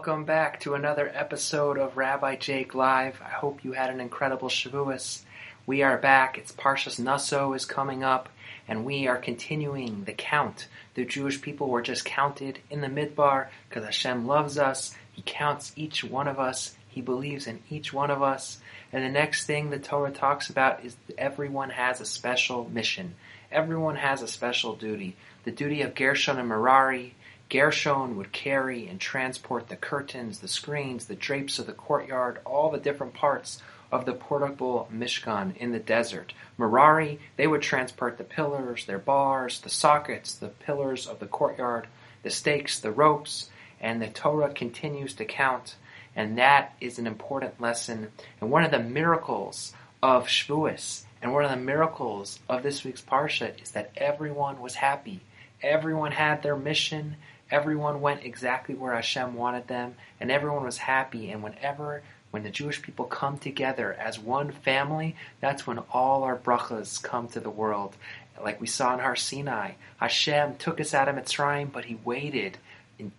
Welcome 0.00 0.24
back 0.24 0.60
to 0.60 0.72
another 0.72 1.12
episode 1.14 1.76
of 1.76 1.98
Rabbi 1.98 2.36
Jake 2.36 2.74
Live. 2.74 3.20
I 3.20 3.28
hope 3.28 3.64
you 3.64 3.72
had 3.72 3.90
an 3.90 4.00
incredible 4.00 4.48
Shavuos. 4.48 5.20
We 5.66 5.82
are 5.82 5.98
back. 5.98 6.38
It's 6.38 6.52
Parshas 6.52 6.98
Naso 6.98 7.52
is 7.52 7.66
coming 7.66 8.02
up, 8.02 8.30
and 8.66 8.86
we 8.86 9.08
are 9.08 9.18
continuing 9.18 10.04
the 10.04 10.14
count. 10.14 10.68
The 10.94 11.04
Jewish 11.04 11.42
people 11.42 11.68
were 11.68 11.82
just 11.82 12.06
counted 12.06 12.60
in 12.70 12.80
the 12.80 12.86
Midbar 12.86 13.48
because 13.68 13.84
Hashem 13.84 14.26
loves 14.26 14.56
us. 14.56 14.96
He 15.12 15.22
counts 15.26 15.74
each 15.76 16.02
one 16.02 16.28
of 16.28 16.40
us. 16.40 16.74
He 16.88 17.02
believes 17.02 17.46
in 17.46 17.62
each 17.68 17.92
one 17.92 18.10
of 18.10 18.22
us. 18.22 18.58
And 18.94 19.04
the 19.04 19.10
next 19.10 19.44
thing 19.44 19.68
the 19.68 19.78
Torah 19.78 20.12
talks 20.12 20.48
about 20.48 20.82
is 20.82 20.96
everyone 21.18 21.68
has 21.68 22.00
a 22.00 22.06
special 22.06 22.70
mission. 22.70 23.16
Everyone 23.52 23.96
has 23.96 24.22
a 24.22 24.28
special 24.28 24.76
duty. 24.76 25.16
The 25.44 25.52
duty 25.52 25.82
of 25.82 25.94
Gershon 25.94 26.38
and 26.38 26.48
Merari. 26.48 27.16
Gershon 27.50 28.16
would 28.16 28.32
carry 28.32 28.86
and 28.86 29.00
transport 29.00 29.68
the 29.68 29.76
curtains, 29.76 30.38
the 30.38 30.48
screens, 30.48 31.06
the 31.06 31.16
drapes 31.16 31.58
of 31.58 31.66
the 31.66 31.72
courtyard, 31.72 32.38
all 32.46 32.70
the 32.70 32.78
different 32.78 33.12
parts 33.12 33.60
of 33.90 34.04
the 34.04 34.12
portable 34.12 34.88
Mishkan 34.92 35.56
in 35.56 35.72
the 35.72 35.80
desert. 35.80 36.32
Merari, 36.56 37.18
they 37.36 37.48
would 37.48 37.62
transport 37.62 38.18
the 38.18 38.24
pillars, 38.24 38.86
their 38.86 38.98
bars, 38.98 39.60
the 39.60 39.68
sockets, 39.68 40.34
the 40.34 40.48
pillars 40.48 41.08
of 41.08 41.18
the 41.18 41.26
courtyard, 41.26 41.88
the 42.22 42.30
stakes, 42.30 42.78
the 42.78 42.92
ropes, 42.92 43.50
and 43.80 44.00
the 44.00 44.08
Torah 44.08 44.52
continues 44.52 45.14
to 45.14 45.24
count. 45.24 45.74
And 46.14 46.38
that 46.38 46.76
is 46.80 46.98
an 46.98 47.06
important 47.06 47.60
lesson. 47.60 48.12
And 48.40 48.50
one 48.50 48.64
of 48.64 48.70
the 48.70 48.78
miracles 48.78 49.72
of 50.02 50.28
Shavuos 50.28 51.02
and 51.22 51.32
one 51.32 51.44
of 51.44 51.50
the 51.50 51.56
miracles 51.56 52.38
of 52.48 52.62
this 52.62 52.84
week's 52.84 53.02
Parsha 53.02 53.60
is 53.60 53.72
that 53.72 53.90
everyone 53.96 54.60
was 54.60 54.74
happy. 54.74 55.20
Everyone 55.62 56.12
had 56.12 56.42
their 56.42 56.56
mission. 56.56 57.16
Everyone 57.50 58.00
went 58.00 58.24
exactly 58.24 58.74
where 58.74 58.94
Hashem 58.94 59.34
wanted 59.34 59.66
them, 59.68 59.96
and 60.20 60.30
everyone 60.30 60.64
was 60.64 60.78
happy. 60.78 61.30
And 61.30 61.42
whenever, 61.42 62.02
when 62.30 62.42
the 62.42 62.50
Jewish 62.50 62.80
people 62.80 63.04
come 63.04 63.38
together 63.38 63.92
as 63.92 64.18
one 64.18 64.52
family, 64.52 65.16
that's 65.40 65.66
when 65.66 65.78
all 65.92 66.22
our 66.22 66.36
brachas 66.36 67.02
come 67.02 67.28
to 67.28 67.40
the 67.40 67.50
world. 67.50 67.96
Like 68.42 68.60
we 68.60 68.66
saw 68.66 68.94
in 68.94 69.00
Har 69.00 69.16
Sinai, 69.16 69.72
Hashem 69.98 70.56
took 70.56 70.80
us 70.80 70.94
out 70.94 71.08
of 71.08 71.16
Mitzrayim, 71.16 71.72
but 71.72 71.86
He 71.86 71.98
waited 72.04 72.58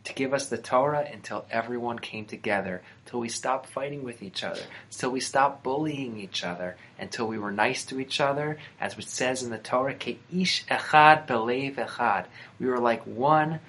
to 0.03 0.13
give 0.13 0.33
us 0.33 0.47
the 0.47 0.57
Torah 0.57 1.07
until 1.11 1.45
everyone 1.49 1.99
came 1.99 2.25
together, 2.25 2.81
till 3.05 3.19
we 3.19 3.29
stopped 3.29 3.69
fighting 3.69 4.03
with 4.03 4.21
each 4.21 4.43
other, 4.43 4.61
till 4.89 5.11
we 5.11 5.19
stopped 5.19 5.63
bullying 5.63 6.19
each 6.19 6.43
other, 6.43 6.75
until 6.99 7.27
we 7.27 7.37
were 7.37 7.51
nice 7.51 7.85
to 7.85 7.99
each 7.99 8.19
other, 8.21 8.57
as 8.79 8.97
it 8.97 9.07
says 9.07 9.43
in 9.43 9.49
the 9.49 9.57
Torah, 9.57 9.93
Ke'ish 9.93 10.65
echad 10.65 11.27
belev 11.27 11.75
echad. 11.75 12.25
We 12.59 12.67
were 12.67 12.79
like 12.79 13.03
one 13.03 13.59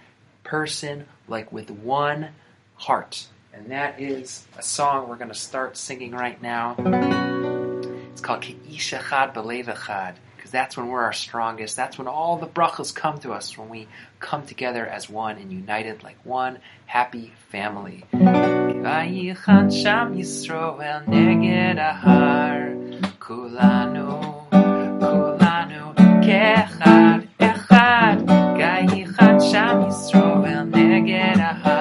person, 0.45 1.07
like 1.29 1.53
with 1.53 1.71
one 1.71 2.29
heart. 2.77 3.27
And 3.55 3.71
that 3.71 4.01
is 4.01 4.47
a 4.57 4.63
song 4.63 5.09
we're 5.09 5.17
going 5.17 5.29
to 5.29 5.35
start 5.35 5.77
singing 5.77 6.13
right 6.13 6.41
now. 6.41 6.75
It's 8.13 8.21
called 8.21 8.43
Ke'ish 8.43 8.99
echad 8.99 9.35
belev 9.35 9.67
echad 9.67 10.15
Because 10.52 10.52
that's 10.52 10.78
when 10.78 10.88
we're 10.88 11.04
our 11.04 11.14
strongest. 11.14 11.76
That's 11.76 11.98
when 11.98 12.08
all 12.08 12.38
the 12.38 12.48
brachas 12.48 12.94
come 12.94 13.18
to 13.20 13.34
us, 13.34 13.58
when 13.58 13.70
we 13.70 13.88
come 14.20 14.46
together 14.46 14.86
as 14.86 15.10
one 15.10 15.38
and 15.38 15.52
united 15.52 16.04
like 16.04 16.18
one 16.24 16.60
happy 16.86 17.32
family. 17.52 18.04
ויחן 18.84 19.72
שם 19.72 20.14
ישראל 20.16 21.00
נגד 21.08 21.76
ההר, 21.78 22.60
כולנו, 23.20 24.22
כולנו 25.00 25.94
כאחד, 26.26 27.20
אחד. 27.38 28.16
ויחן 28.58 29.40
שם 29.40 29.82
ישראל 29.88 30.64
נגד 30.64 31.40
ההר, 31.40 31.81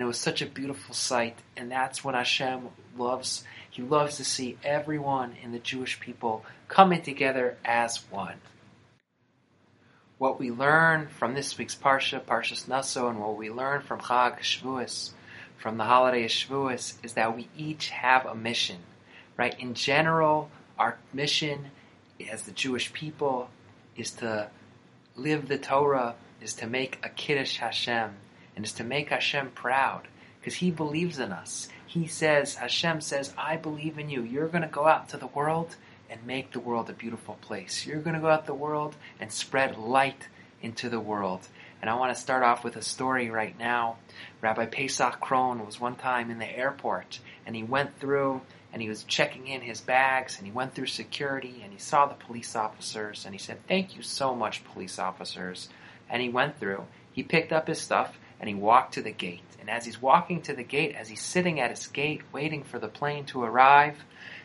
And 0.00 0.06
it 0.06 0.08
was 0.08 0.16
such 0.16 0.40
a 0.40 0.46
beautiful 0.46 0.94
sight. 0.94 1.36
And 1.58 1.70
that's 1.70 2.02
what 2.02 2.14
Hashem 2.14 2.68
loves. 2.96 3.44
He 3.68 3.82
loves 3.82 4.16
to 4.16 4.24
see 4.24 4.56
everyone 4.64 5.34
in 5.42 5.52
the 5.52 5.58
Jewish 5.58 6.00
people 6.00 6.42
coming 6.68 7.02
together 7.02 7.58
as 7.66 7.98
one. 8.10 8.36
What 10.16 10.40
we 10.40 10.50
learn 10.50 11.08
from 11.08 11.34
this 11.34 11.58
week's 11.58 11.74
Parsha, 11.74 12.18
Parshas 12.18 12.66
Naso, 12.66 13.10
and 13.10 13.20
what 13.20 13.36
we 13.36 13.50
learn 13.50 13.82
from 13.82 14.00
Chag 14.00 14.38
Shavuos, 14.38 15.10
from 15.58 15.76
the 15.76 15.84
holiday 15.84 16.24
of 16.24 16.30
Shavuos, 16.30 16.94
is 17.04 17.12
that 17.12 17.36
we 17.36 17.50
each 17.54 17.90
have 17.90 18.24
a 18.24 18.34
mission. 18.34 18.78
Right? 19.36 19.54
In 19.60 19.74
general, 19.74 20.48
our 20.78 20.96
mission 21.12 21.66
as 22.32 22.44
the 22.44 22.52
Jewish 22.52 22.90
people 22.94 23.50
is 23.96 24.12
to 24.12 24.48
live 25.14 25.46
the 25.46 25.58
Torah, 25.58 26.14
is 26.40 26.54
to 26.54 26.66
make 26.66 26.98
a 27.02 27.10
Kiddush 27.10 27.58
Hashem, 27.58 28.14
and 28.60 28.66
is 28.66 28.74
to 28.74 28.84
make 28.84 29.08
Hashem 29.08 29.52
proud, 29.54 30.06
because 30.38 30.56
He 30.56 30.70
believes 30.70 31.18
in 31.18 31.32
us. 31.32 31.70
He 31.86 32.06
says, 32.06 32.56
Hashem 32.56 33.00
says, 33.00 33.32
I 33.38 33.56
believe 33.56 33.98
in 33.98 34.10
you. 34.10 34.22
You're 34.22 34.48
going 34.48 34.60
to 34.60 34.68
go 34.68 34.86
out 34.86 35.08
to 35.08 35.16
the 35.16 35.28
world 35.28 35.76
and 36.10 36.26
make 36.26 36.52
the 36.52 36.60
world 36.60 36.90
a 36.90 36.92
beautiful 36.92 37.38
place. 37.40 37.86
You're 37.86 38.02
going 38.02 38.16
to 38.16 38.20
go 38.20 38.28
out 38.28 38.44
the 38.44 38.52
world 38.52 38.96
and 39.18 39.32
spread 39.32 39.78
light 39.78 40.28
into 40.60 40.90
the 40.90 41.00
world. 41.00 41.48
And 41.80 41.88
I 41.88 41.94
want 41.94 42.14
to 42.14 42.20
start 42.20 42.42
off 42.42 42.62
with 42.62 42.76
a 42.76 42.82
story 42.82 43.30
right 43.30 43.58
now. 43.58 43.96
Rabbi 44.42 44.66
Pesach 44.66 45.22
Krohn 45.22 45.64
was 45.64 45.80
one 45.80 45.96
time 45.96 46.30
in 46.30 46.38
the 46.38 46.58
airport, 46.58 47.18
and 47.46 47.56
he 47.56 47.62
went 47.62 47.98
through 47.98 48.42
and 48.74 48.82
he 48.82 48.90
was 48.90 49.04
checking 49.04 49.46
in 49.46 49.62
his 49.62 49.80
bags 49.80 50.36
and 50.36 50.46
he 50.46 50.52
went 50.52 50.74
through 50.74 50.86
security 50.86 51.62
and 51.64 51.72
he 51.72 51.78
saw 51.78 52.04
the 52.04 52.14
police 52.26 52.54
officers 52.54 53.24
and 53.24 53.34
he 53.34 53.38
said, 53.38 53.66
Thank 53.66 53.96
you 53.96 54.02
so 54.02 54.34
much, 54.34 54.64
police 54.64 54.98
officers. 54.98 55.70
And 56.10 56.20
he 56.20 56.28
went 56.28 56.60
through, 56.60 56.84
he 57.10 57.22
picked 57.22 57.52
up 57.52 57.66
his 57.66 57.80
stuff 57.80 58.18
and 58.40 58.48
he 58.48 58.54
walked 58.54 58.94
to 58.94 59.02
the 59.02 59.12
gate. 59.12 59.42
And 59.60 59.68
as 59.68 59.84
he's 59.84 60.02
walking 60.02 60.40
to 60.42 60.54
the 60.54 60.64
gate, 60.64 60.96
as 60.96 61.08
he's 61.08 61.20
sitting 61.20 61.60
at 61.60 61.70
his 61.70 61.86
gate 61.86 62.22
waiting 62.32 62.64
for 62.64 62.78
the 62.78 62.88
plane 62.88 63.26
to 63.26 63.42
arrive, 63.42 64.04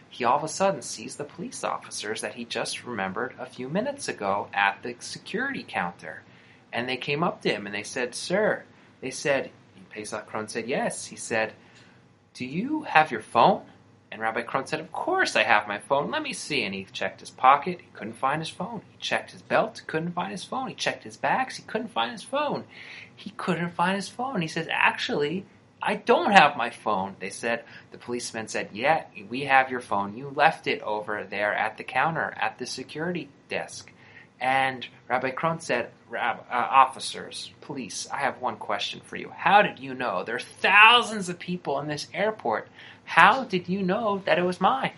he 0.10 0.24
all 0.24 0.38
of 0.38 0.44
a 0.44 0.50
sudden 0.50 0.82
sees 0.82 1.16
the 1.16 1.24
police 1.24 1.64
officers 1.64 2.22
that 2.22 2.36
he 2.36 2.46
just 2.46 2.86
remembered 2.86 3.34
a 3.40 3.46
few 3.46 3.70
minutes 3.70 4.08
ago 4.08 4.50
at 4.54 4.84
the 4.84 4.96
security 5.00 5.66
counter. 5.68 6.24
And 6.72 6.88
they 6.88 6.98
came 6.98 7.24
up 7.24 7.42
to 7.42 7.50
him 7.50 7.66
and 7.66 7.74
they 7.74 7.84
said, 7.84 8.14
Sir, 8.14 8.64
they 9.02 9.12
said, 9.12 9.52
Pesach 9.90 10.30
Krohn 10.30 10.50
said, 10.50 10.68
Yes. 10.68 11.06
He 11.06 11.16
said, 11.16 11.54
Do 12.34 12.46
you 12.46 12.84
have 12.84 13.12
your 13.12 13.22
phone? 13.22 13.64
And 14.12 14.22
Rabbi 14.22 14.44
Krohn 14.44 14.68
said, 14.68 14.80
Of 14.80 14.92
course 14.92 15.36
I 15.36 15.44
have 15.44 15.68
my 15.68 15.80
phone. 15.80 16.12
Let 16.12 16.22
me 16.22 16.34
see. 16.34 16.64
And 16.64 16.74
he 16.74 16.86
checked 16.86 17.20
his 17.20 17.32
pocket. 17.32 17.82
He 17.82 17.88
couldn't 17.94 18.14
find 18.14 18.42
his 18.42 18.50
phone. 18.50 18.82
He 18.92 18.98
checked 19.00 19.32
his 19.32 19.42
belt. 19.42 19.82
Couldn't 19.88 20.14
find 20.14 20.32
his 20.32 20.44
phone. 20.44 20.70
He 20.70 20.76
checked 20.76 21.04
his 21.04 21.18
bags. 21.18 21.58
He 21.58 21.64
couldn't 21.64 21.90
find 21.92 22.12
his 22.12 22.24
phone. 22.24 22.64
He 23.16 23.32
couldn't 23.32 23.72
find 23.72 23.96
his 23.96 24.10
phone. 24.10 24.42
He 24.42 24.48
says, 24.48 24.68
Actually, 24.72 25.46
I 25.82 25.96
don't 25.96 26.32
have 26.32 26.58
my 26.58 26.70
phone. 26.70 27.16
They 27.20 27.30
said, 27.30 27.64
the 27.92 27.98
policeman 27.98 28.48
said, 28.48 28.70
Yeah, 28.74 29.04
we 29.30 29.42
have 29.42 29.70
your 29.70 29.82
phone. 29.82 30.18
You 30.18 30.32
left 30.34 30.68
it 30.68 30.82
over 30.82 31.24
there 31.24 31.54
at 31.54 31.78
the 31.78 31.84
counter, 31.84 32.34
at 32.40 32.58
the 32.58 32.66
security 32.66 33.30
desk. 33.50 33.92
And 34.40 34.86
Rabbi 35.08 35.32
Krohn 35.32 35.62
said, 35.62 35.92
uh, 36.14 36.36
officers, 36.52 37.52
police, 37.62 38.08
I 38.12 38.18
have 38.18 38.42
one 38.42 38.58
question 38.58 39.02
for 39.06 39.16
you. 39.16 39.30
How 39.30 39.62
did 39.62 39.80
you 39.80 39.94
know? 39.94 40.24
There 40.24 40.36
are 40.36 40.40
thousands 40.40 41.30
of 41.30 41.40
people 41.40 41.80
in 41.80 41.88
this 41.88 42.08
airport. 42.14 42.68
How 43.06 43.44
did 43.44 43.70
you 43.70 43.82
know 43.82 44.22
that 44.26 44.38
it 44.38 44.44
was 44.44 44.60
mine? 44.60 44.92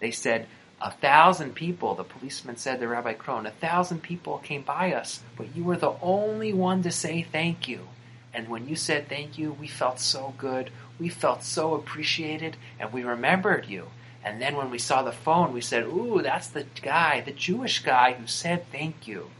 They 0.00 0.10
said, 0.10 0.46
a 0.80 0.90
thousand 0.90 1.54
people, 1.54 1.94
the 1.94 2.04
policeman 2.04 2.56
said 2.56 2.80
to 2.80 2.88
Rabbi 2.88 3.14
Krohn, 3.14 3.46
a 3.46 3.50
thousand 3.50 4.02
people 4.02 4.38
came 4.38 4.62
by 4.62 4.92
us, 4.92 5.22
but 5.36 5.56
you 5.56 5.64
were 5.64 5.78
the 5.78 5.94
only 6.02 6.52
one 6.52 6.82
to 6.82 6.90
say 6.90 7.22
thank 7.22 7.66
you. 7.68 7.88
And 8.34 8.48
when 8.48 8.68
you 8.68 8.76
said 8.76 9.08
thank 9.08 9.38
you, 9.38 9.52
we 9.52 9.66
felt 9.66 9.98
so 9.98 10.34
good. 10.36 10.70
We 10.98 11.08
felt 11.08 11.42
so 11.42 11.74
appreciated, 11.74 12.56
and 12.78 12.92
we 12.92 13.02
remembered 13.02 13.66
you. 13.66 13.86
And 14.24 14.42
then 14.42 14.56
when 14.56 14.70
we 14.70 14.78
saw 14.78 15.02
the 15.02 15.12
phone, 15.12 15.52
we 15.52 15.60
said, 15.60 15.84
Ooh, 15.84 16.20
that's 16.22 16.48
the 16.48 16.66
guy, 16.82 17.20
the 17.20 17.32
Jewish 17.32 17.82
guy 17.82 18.12
who 18.12 18.26
said 18.26 18.70
thank 18.72 19.06
you. 19.06 19.30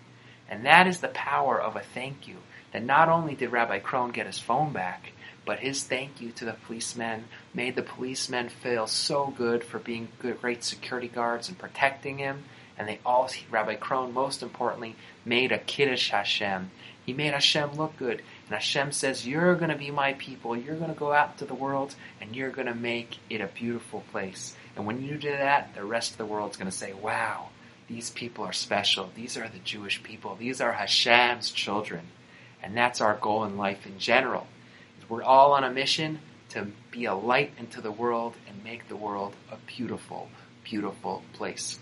And 0.48 0.64
that 0.64 0.86
is 0.86 1.00
the 1.00 1.08
power 1.08 1.60
of 1.60 1.74
a 1.74 1.80
thank 1.80 2.28
you. 2.28 2.36
That 2.74 2.82
not 2.82 3.08
only 3.08 3.36
did 3.36 3.52
Rabbi 3.52 3.78
Krohn 3.78 4.12
get 4.12 4.26
his 4.26 4.40
phone 4.40 4.72
back, 4.72 5.12
but 5.46 5.60
his 5.60 5.84
thank 5.84 6.20
you 6.20 6.32
to 6.32 6.44
the 6.44 6.54
policemen 6.66 7.26
made 7.54 7.76
the 7.76 7.82
policemen 7.82 8.48
feel 8.48 8.88
so 8.88 9.32
good 9.38 9.62
for 9.62 9.78
being 9.78 10.08
good, 10.18 10.40
great 10.40 10.64
security 10.64 11.06
guards 11.06 11.48
and 11.48 11.56
protecting 11.56 12.18
him. 12.18 12.42
And 12.76 12.88
they 12.88 12.98
all, 13.06 13.30
Rabbi 13.48 13.76
Krohn, 13.76 14.12
most 14.12 14.42
importantly, 14.42 14.96
made 15.24 15.52
a 15.52 15.58
Kiddush 15.58 16.10
Hashem. 16.10 16.72
He 17.06 17.12
made 17.12 17.32
Hashem 17.32 17.74
look 17.74 17.96
good. 17.96 18.22
And 18.46 18.54
Hashem 18.54 18.90
says, 18.90 19.24
You're 19.24 19.54
going 19.54 19.70
to 19.70 19.76
be 19.76 19.92
my 19.92 20.14
people. 20.14 20.56
You're 20.56 20.74
going 20.74 20.92
to 20.92 20.98
go 20.98 21.12
out 21.12 21.30
into 21.30 21.44
the 21.44 21.54
world 21.54 21.94
and 22.20 22.34
you're 22.34 22.50
going 22.50 22.66
to 22.66 22.74
make 22.74 23.18
it 23.30 23.40
a 23.40 23.46
beautiful 23.46 24.02
place. 24.10 24.56
And 24.74 24.84
when 24.84 25.00
you 25.00 25.16
do 25.16 25.30
that, 25.30 25.76
the 25.76 25.84
rest 25.84 26.10
of 26.10 26.18
the 26.18 26.26
world's 26.26 26.56
going 26.56 26.70
to 26.70 26.76
say, 26.76 26.92
Wow, 26.92 27.50
these 27.86 28.10
people 28.10 28.44
are 28.44 28.52
special. 28.52 29.12
These 29.14 29.36
are 29.36 29.48
the 29.48 29.60
Jewish 29.60 30.02
people. 30.02 30.34
These 30.34 30.60
are 30.60 30.72
Hashem's 30.72 31.52
children. 31.52 32.08
And 32.64 32.74
that's 32.74 33.02
our 33.02 33.16
goal 33.16 33.44
in 33.44 33.58
life 33.58 33.86
in 33.86 33.98
general. 33.98 34.46
We're 35.10 35.22
all 35.22 35.52
on 35.52 35.64
a 35.64 35.70
mission 35.70 36.18
to 36.48 36.68
be 36.90 37.04
a 37.04 37.14
light 37.14 37.52
into 37.58 37.82
the 37.82 37.92
world 37.92 38.34
and 38.48 38.64
make 38.64 38.88
the 38.88 38.96
world 38.96 39.36
a 39.52 39.56
beautiful, 39.66 40.30
beautiful 40.64 41.22
place. 41.34 41.78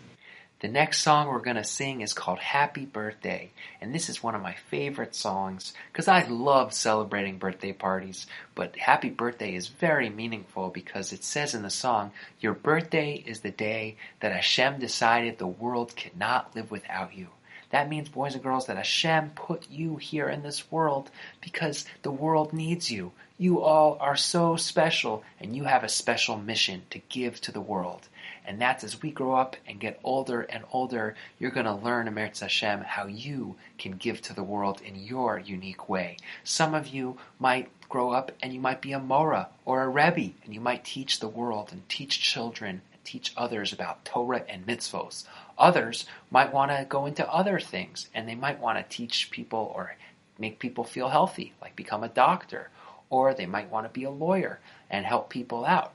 The 0.58 0.67
next 0.67 0.99
song 0.99 1.29
we're 1.29 1.38
going 1.38 1.56
to 1.56 1.64
sing 1.64 2.00
is 2.00 2.12
called 2.12 2.40
Happy 2.40 2.84
Birthday, 2.84 3.50
and 3.81 3.94
this 3.94 4.08
is 4.08 4.25
one 4.25 4.34
of 4.34 4.43
my 4.43 4.55
favorite 4.70 5.14
songs 5.14 5.73
because 5.93 6.08
I 6.08 6.26
love 6.26 6.73
celebrating 6.73 7.38
birthday 7.38 7.73
parties. 7.73 8.26
But 8.56 8.76
Happy 8.76 9.11
Birthday 9.11 9.55
is 9.55 9.69
very 9.69 10.11
meaningful 10.11 10.70
because 10.70 11.12
it 11.12 11.23
says 11.23 11.55
in 11.55 11.62
the 11.62 11.70
song, 11.70 12.11
Your 12.40 12.55
birthday 12.55 13.23
is 13.25 13.40
the 13.40 13.50
day 13.52 13.99
that 14.19 14.32
Hashem 14.32 14.81
decided 14.81 15.38
the 15.38 15.46
world 15.46 15.94
cannot 15.94 16.56
live 16.56 16.73
without 16.73 17.14
you. 17.17 17.29
That 17.72 17.88
means, 17.88 18.10
boys 18.10 18.34
and 18.34 18.42
girls, 18.42 18.66
that 18.66 18.76
Hashem 18.76 19.30
put 19.30 19.70
you 19.70 19.96
here 19.96 20.28
in 20.28 20.42
this 20.42 20.70
world 20.70 21.10
because 21.40 21.86
the 22.02 22.10
world 22.10 22.52
needs 22.52 22.90
you. 22.90 23.12
You 23.38 23.62
all 23.62 23.96
are 23.98 24.14
so 24.14 24.56
special, 24.56 25.24
and 25.40 25.56
you 25.56 25.64
have 25.64 25.82
a 25.82 25.88
special 25.88 26.36
mission 26.36 26.82
to 26.90 27.00
give 27.08 27.40
to 27.40 27.50
the 27.50 27.62
world. 27.62 28.08
And 28.46 28.60
that's 28.60 28.84
as 28.84 29.00
we 29.00 29.10
grow 29.10 29.34
up 29.34 29.56
and 29.66 29.80
get 29.80 29.98
older 30.04 30.42
and 30.42 30.64
older, 30.70 31.16
you're 31.38 31.50
going 31.50 31.64
to 31.64 31.74
learn, 31.74 32.08
Emeretz 32.08 32.40
Hashem, 32.40 32.82
how 32.82 33.06
you 33.06 33.56
can 33.78 33.92
give 33.92 34.20
to 34.22 34.34
the 34.34 34.42
world 34.42 34.82
in 34.82 34.94
your 34.94 35.38
unique 35.38 35.88
way. 35.88 36.19
Some 36.44 36.74
of 36.74 36.88
you 36.88 37.16
might 37.38 37.70
grow 37.88 38.10
up 38.10 38.32
and 38.42 38.52
you 38.52 38.60
might 38.60 38.82
be 38.82 38.92
a 38.92 38.98
Mora 38.98 39.48
or 39.64 39.82
a 39.82 39.88
Rebbe, 39.88 40.34
and 40.44 40.52
you 40.52 40.60
might 40.60 40.84
teach 40.84 41.20
the 41.20 41.28
world 41.28 41.70
and 41.72 41.88
teach 41.88 42.20
children 42.20 42.82
teach 43.04 43.32
others 43.37 43.72
about 43.72 44.04
Torah 44.04 44.44
and 44.49 44.66
mitzvos. 44.66 45.25
Others 45.58 46.06
might 46.31 46.52
want 46.52 46.70
to 46.70 46.87
go 46.88 47.06
into 47.06 47.28
other 47.32 47.60
things, 47.60 48.08
and 48.14 48.28
they 48.28 48.34
might 48.34 48.60
want 48.60 48.78
to 48.78 48.96
teach 48.96 49.31
people 49.31 49.72
or 49.75 49.96
make 50.38 50.58
people 50.58 50.84
feel 50.84 51.08
healthy, 51.08 51.52
like 51.60 51.76
become 51.76 52.02
a 52.02 52.08
doctor, 52.08 52.70
or 53.10 53.34
they 53.34 53.46
might 53.46 53.70
want 53.70 53.87
to 53.87 53.93
be 53.93 54.04
a 54.04 54.10
lawyer 54.10 54.60
and 54.90 55.06
help 55.06 55.28
people 55.31 55.64
out 55.64 55.94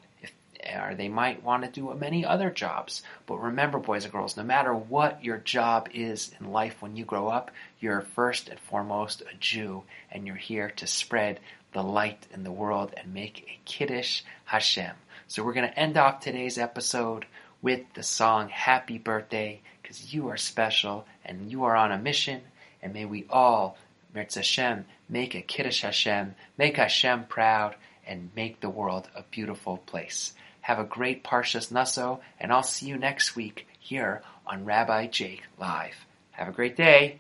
or 0.66 0.96
they 0.96 1.08
might 1.08 1.44
want 1.44 1.64
to 1.64 1.70
do 1.70 1.94
many 1.94 2.26
other 2.26 2.50
jobs. 2.50 3.04
But 3.26 3.38
remember, 3.38 3.80
boys 3.80 4.04
and 4.04 4.14
girls, 4.14 4.38
no 4.38 4.44
matter 4.44 4.74
what 4.74 5.24
your 5.24 5.38
job 5.38 5.90
is 5.94 6.32
in 6.40 6.52
life 6.52 6.82
when 6.82 6.96
you 6.96 7.06
grow 7.06 7.28
up, 7.28 7.52
you're 7.80 8.02
first 8.02 8.50
and 8.50 8.60
foremost 8.60 9.22
a 9.22 9.36
Jew, 9.40 9.84
and 10.12 10.26
you're 10.26 10.36
here 10.36 10.72
to 10.78 10.88
spread 10.88 11.40
the 11.74 11.84
light 11.84 12.26
in 12.34 12.44
the 12.44 12.52
world 12.52 12.94
and 12.98 13.14
make 13.14 13.40
a 13.42 13.60
Kiddush 13.66 14.22
Hashem. 14.46 14.96
So 15.28 15.44
we're 15.44 15.54
going 15.54 15.70
to 15.70 15.80
end 15.80 15.98
off 15.98 16.22
today's 16.22 16.58
episode 16.58 17.26
with 17.62 17.82
the 17.94 18.04
song 18.04 18.50
Happy 18.50 18.98
Birthday, 18.98 19.62
because 19.82 20.14
you 20.14 20.30
are 20.30 20.38
special 20.38 21.06
and 21.26 21.52
you 21.52 21.66
are 21.66 21.76
on 21.76 21.92
a 21.92 21.98
mission, 21.98 22.42
and 22.82 22.94
may 22.94 23.06
we 23.06 23.26
all, 23.30 23.78
Mirz 24.16 24.36
Hashem, 24.36 24.86
make 25.10 25.36
a 25.36 25.42
Kiddush 25.42 25.82
Hashem, 25.82 26.36
make 26.58 26.78
Hashem 26.78 27.26
proud, 27.26 27.76
and 28.08 28.32
make 28.36 28.60
the 28.60 28.70
world 28.70 29.10
a 29.16 29.24
beautiful 29.24 29.78
place. 29.78 30.34
Have 30.62 30.80
a 30.80 30.84
great 30.84 31.24
Parshas 31.24 31.72
Naso, 31.72 32.22
and 32.40 32.52
I'll 32.52 32.64
see 32.64 32.88
you 32.88 32.98
next 32.98 33.36
week 33.36 33.68
here 33.80 34.22
on 34.46 34.66
Rabbi 34.66 35.08
Jake 35.08 35.44
Live. 35.58 36.06
Have 36.32 36.48
a 36.48 36.52
great 36.52 36.76
day. 36.76 37.20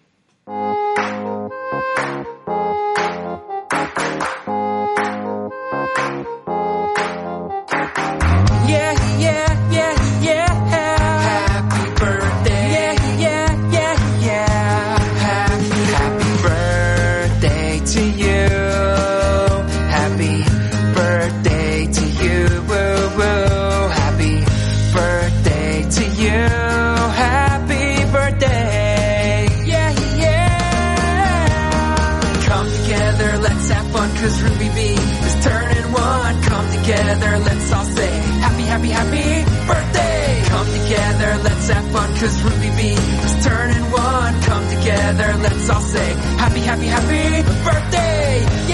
Fun, 33.98 34.10
cause 34.18 34.42
Ruby 34.44 34.70
B 34.78 34.80
is 35.28 35.36
turning 35.44 35.90
one. 35.92 36.36
Come 36.44 36.68
together, 36.78 37.32
let's 37.48 37.72
all 37.74 37.86
say 37.98 38.12
happy, 38.46 38.66
happy, 38.74 38.90
happy 39.00 39.28
birthday. 39.70 40.44
Come 40.54 40.70
together, 40.80 41.32
let's 41.48 41.68
have 41.70 41.88
fun, 41.92 42.10
cause 42.20 42.36
Ruby 42.46 42.72
B 42.78 42.82
is 43.28 43.36
turning 43.46 43.86
one. 43.92 44.34
Come 44.50 44.66
together, 44.76 45.30
let's 45.46 45.70
all 45.70 45.82
say 45.82 46.10
happy, 46.44 46.62
happy, 46.70 46.88
happy 46.98 47.26
birthday. 47.66 48.67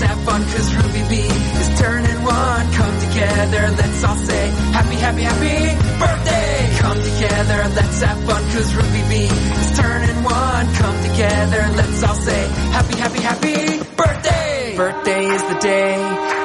Let's 0.00 0.12
have 0.12 0.24
fun, 0.24 0.42
cause 0.42 0.74
Ruby 0.74 1.08
B 1.08 1.16
is 1.20 1.80
turning 1.80 2.22
one. 2.22 2.72
Come 2.72 3.00
together, 3.00 3.62
let's 3.76 4.04
all 4.04 4.16
say 4.16 4.48
happy, 4.72 4.96
happy, 4.96 5.22
happy 5.22 5.56
birthday. 6.00 6.76
Come 6.78 6.96
together, 6.96 7.60
let's 7.76 8.02
have 8.02 8.24
fun, 8.24 8.42
cause 8.52 8.74
Ruby 8.74 9.02
B 9.08 9.14
is 9.24 9.78
turning 9.78 10.22
one. 10.24 10.74
Come 10.74 11.02
together, 11.02 11.62
let's 11.76 12.02
all 12.02 12.14
say 12.14 12.48
happy, 12.72 12.96
happy, 12.96 13.20
happy 13.20 13.78
birthday. 13.96 14.76
Birthday 14.76 15.26
is 15.26 15.42
the 15.42 15.58
day 15.60 15.96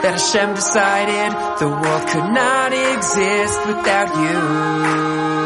that 0.03 0.19
Hashem 0.19 0.55
decided 0.55 1.31
the 1.59 1.69
world 1.69 2.07
could 2.09 2.31
not 2.33 2.73
exist 2.73 3.67
without 3.67 4.09
you. 4.19 5.44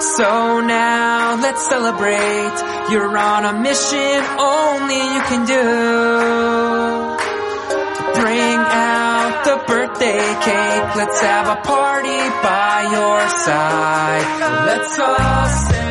So 0.00 0.60
now 0.60 1.36
let's 1.42 1.68
celebrate. 1.68 2.56
You're 2.90 3.16
on 3.18 3.44
a 3.44 3.52
mission 3.52 4.20
only 4.38 4.96
you 4.96 5.22
can 5.28 5.44
do. 5.44 5.64
Bring 8.20 8.58
out 8.58 9.42
the 9.44 9.56
birthday 9.66 10.34
cake. 10.40 10.96
Let's 10.96 11.20
have 11.20 11.48
a 11.48 11.60
party 11.60 12.20
by 12.42 12.88
your 12.90 13.28
side. 13.28 14.66
Let's 14.66 14.98
all 14.98 15.48
say. 15.68 15.89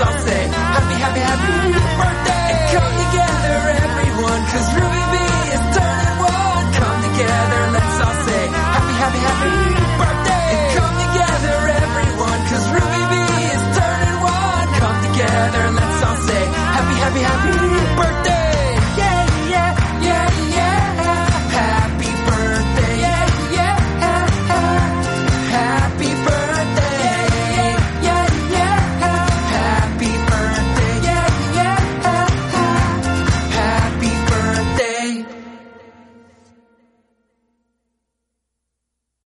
Everyone, 0.00 0.37